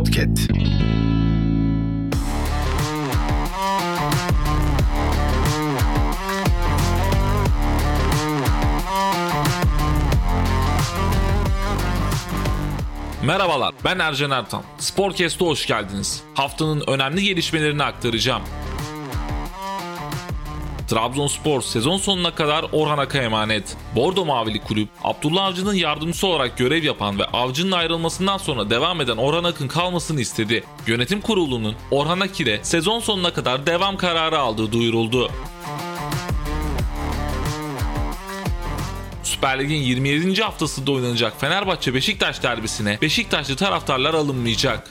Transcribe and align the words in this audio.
Podcast. 0.00 0.48
Merhabalar, 13.24 13.74
ben 13.84 13.98
Ercan 13.98 14.30
Ertan. 14.30 14.62
Sporcast'a 14.78 15.44
hoş 15.44 15.66
geldiniz. 15.66 16.22
Haftanın 16.34 16.84
önemli 16.86 17.24
gelişmelerini 17.24 17.82
aktaracağım. 17.84 18.42
Trabzonspor 20.90 21.60
sezon 21.60 21.98
sonuna 21.98 22.34
kadar 22.34 22.66
Orhan 22.72 22.98
Ak'a 22.98 23.18
emanet. 23.18 23.76
Bordo 23.96 24.24
Mavili 24.24 24.60
kulüp, 24.60 24.88
Abdullah 25.04 25.44
Avcı'nın 25.44 25.74
yardımcısı 25.74 26.26
olarak 26.26 26.58
görev 26.58 26.84
yapan 26.84 27.18
ve 27.18 27.24
Avcı'nın 27.24 27.72
ayrılmasından 27.72 28.38
sonra 28.38 28.70
devam 28.70 29.00
eden 29.00 29.16
Orhan 29.16 29.44
Ak'ın 29.44 29.68
kalmasını 29.68 30.20
istedi. 30.20 30.64
Yönetim 30.86 31.20
kurulunun 31.20 31.74
Orhan 31.90 32.20
Ak 32.20 32.40
ile 32.40 32.64
sezon 32.64 33.00
sonuna 33.00 33.32
kadar 33.32 33.66
devam 33.66 33.96
kararı 33.96 34.38
aldığı 34.38 34.72
duyuruldu. 34.72 35.30
Süper 39.22 39.60
Lig'in 39.60 39.82
27. 39.82 40.42
haftasında 40.42 40.92
oynanacak 40.92 41.40
Fenerbahçe 41.40 41.94
Beşiktaş 41.94 42.42
derbisine 42.42 42.98
Beşiktaşlı 43.02 43.56
taraftarlar 43.56 44.14
alınmayacak. 44.14 44.90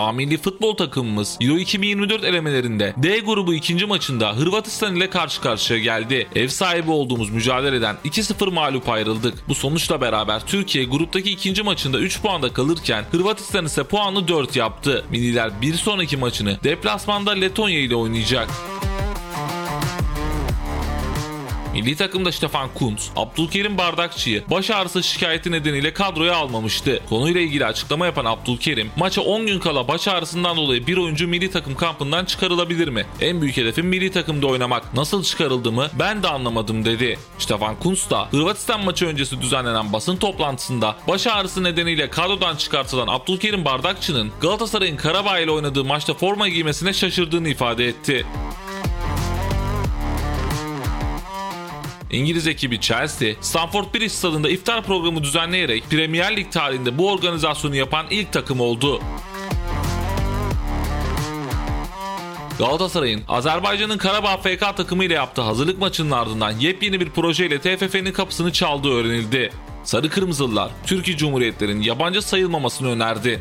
A 0.00 0.12
milli 0.12 0.38
futbol 0.38 0.76
takımımız 0.76 1.38
Euro 1.40 1.58
2024 1.58 2.24
elemelerinde 2.24 2.94
D 2.96 3.18
grubu 3.18 3.54
ikinci 3.54 3.86
maçında 3.86 4.36
Hırvatistan 4.36 4.96
ile 4.96 5.10
karşı 5.10 5.40
karşıya 5.40 5.78
geldi. 5.78 6.28
Ev 6.34 6.48
sahibi 6.48 6.90
olduğumuz 6.90 7.30
mücadeleden 7.30 7.96
2-0 8.04 8.52
mağlup 8.52 8.88
ayrıldık. 8.88 9.34
Bu 9.48 9.54
sonuçla 9.54 10.00
beraber 10.00 10.46
Türkiye 10.46 10.84
gruptaki 10.84 11.30
ikinci 11.30 11.62
maçında 11.62 11.98
3 11.98 12.22
puanda 12.22 12.52
kalırken 12.52 13.04
Hırvatistan 13.10 13.64
ise 13.64 13.84
puanı 13.84 14.28
4 14.28 14.56
yaptı. 14.56 15.04
Milliler 15.10 15.62
bir 15.62 15.74
sonraki 15.74 16.16
maçını 16.16 16.58
deplasmanda 16.64 17.30
Letonya 17.30 17.80
ile 17.80 17.96
oynayacak. 17.96 18.48
Milli 21.80 21.96
takımda 21.96 22.32
Stefan 22.32 22.68
Kuntz, 22.74 23.10
Abdülkerim 23.16 23.78
Bardakçı'yı 23.78 24.44
baş 24.50 24.70
ağrısı 24.70 25.02
şikayeti 25.02 25.50
nedeniyle 25.52 25.92
kadroya 25.92 26.36
almamıştı. 26.36 27.00
Konuyla 27.08 27.40
ilgili 27.40 27.66
açıklama 27.66 28.06
yapan 28.06 28.24
Abdülkerim, 28.24 28.90
maça 28.96 29.22
10 29.22 29.46
gün 29.46 29.58
kala 29.60 29.88
baş 29.88 30.08
ağrısından 30.08 30.56
dolayı 30.56 30.86
bir 30.86 30.96
oyuncu 30.96 31.28
milli 31.28 31.50
takım 31.50 31.74
kampından 31.74 32.24
çıkarılabilir 32.24 32.88
mi? 32.88 33.06
En 33.20 33.40
büyük 33.40 33.56
hedefim 33.56 33.86
milli 33.86 34.10
takımda 34.10 34.46
oynamak. 34.46 34.94
Nasıl 34.94 35.22
çıkarıldığımı 35.22 35.90
ben 35.98 36.22
de 36.22 36.28
anlamadım 36.28 36.84
dedi. 36.84 37.18
Stefan 37.38 37.76
Kuntz 37.76 38.10
da 38.10 38.28
Hırvatistan 38.30 38.84
maçı 38.84 39.06
öncesi 39.06 39.40
düzenlenen 39.40 39.92
basın 39.92 40.16
toplantısında 40.16 40.96
baş 41.08 41.26
ağrısı 41.26 41.64
nedeniyle 41.64 42.10
kadrodan 42.10 42.56
çıkartılan 42.56 43.08
Abdülkerim 43.08 43.64
Bardakçı'nın 43.64 44.32
Galatasaray'ın 44.40 44.96
Karabağ 44.96 45.38
ile 45.38 45.50
oynadığı 45.50 45.84
maçta 45.84 46.14
forma 46.14 46.48
giymesine 46.48 46.92
şaşırdığını 46.92 47.48
ifade 47.48 47.88
etti. 47.88 48.26
İngiliz 52.10 52.46
ekibi 52.46 52.80
Chelsea, 52.80 53.34
Stamford 53.40 53.94
Bridge 53.94 54.08
stadında 54.08 54.48
iftar 54.48 54.82
programı 54.82 55.22
düzenleyerek 55.22 55.90
Premier 55.90 56.36
Lig 56.36 56.52
tarihinde 56.52 56.98
bu 56.98 57.12
organizasyonu 57.12 57.76
yapan 57.76 58.06
ilk 58.10 58.32
takım 58.32 58.60
oldu. 58.60 59.00
Galatasaray'ın 62.58 63.22
Azerbaycan'ın 63.28 63.98
Karabağ 63.98 64.36
FK 64.36 64.76
takımı 64.76 65.04
ile 65.04 65.14
yaptığı 65.14 65.42
hazırlık 65.42 65.78
maçının 65.78 66.10
ardından 66.10 66.50
yepyeni 66.50 67.00
bir 67.00 67.10
projeyle 67.10 67.58
TFF'nin 67.58 68.12
kapısını 68.12 68.52
çaldığı 68.52 68.92
öğrenildi. 68.92 69.52
Sarı 69.84 70.10
Kırmızılılar, 70.10 70.70
Türkiye 70.86 71.16
Cumhuriyetlerin 71.16 71.80
yabancı 71.82 72.22
sayılmamasını 72.22 72.90
önerdi. 72.90 73.40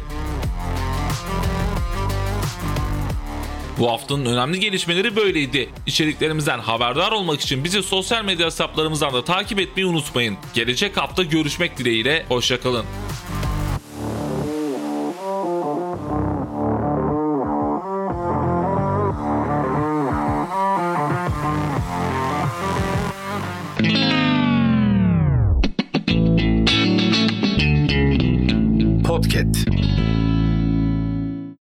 Bu 3.79 3.91
haftanın 3.91 4.25
önemli 4.25 4.59
gelişmeleri 4.59 5.15
böyleydi. 5.15 5.69
İçeriklerimizden 5.85 6.59
haberdar 6.59 7.11
olmak 7.11 7.41
için 7.41 7.63
bizi 7.63 7.83
sosyal 7.83 8.25
medya 8.25 8.45
hesaplarımızdan 8.45 9.13
da 9.13 9.23
takip 9.23 9.59
etmeyi 9.59 9.85
unutmayın. 9.85 10.37
Gelecek 10.53 10.97
hafta 10.97 11.23
görüşmek 11.23 11.77
dileğiyle, 11.77 12.25
hoşçakalın. 12.29 12.85
Podcast. 29.03 29.68